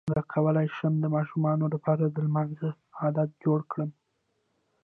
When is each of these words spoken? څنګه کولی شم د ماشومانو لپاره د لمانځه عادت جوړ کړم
څنګه 0.07 0.23
کولی 0.33 0.67
شم 0.75 0.93
د 0.99 1.05
ماشومانو 1.15 1.65
لپاره 1.73 2.03
د 2.05 2.17
لمانځه 2.25 2.69
عادت 3.01 3.29
جوړ 3.43 3.59
کړم 3.71 3.89